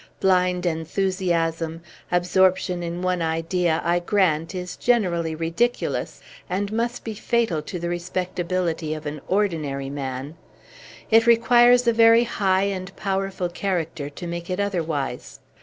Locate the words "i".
3.85-3.99